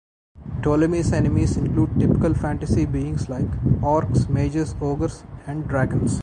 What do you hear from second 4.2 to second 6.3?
mages, ogres, and dragons.